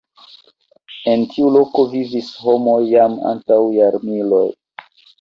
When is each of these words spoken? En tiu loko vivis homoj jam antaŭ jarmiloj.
En 1.13 1.25
tiu 1.35 1.51
loko 1.57 1.87
vivis 1.93 2.33
homoj 2.49 2.81
jam 2.97 3.21
antaŭ 3.37 3.63
jarmiloj. 3.79 4.45